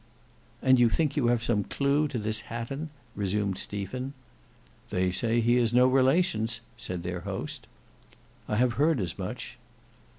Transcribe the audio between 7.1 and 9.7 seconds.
host. "I have heard as much."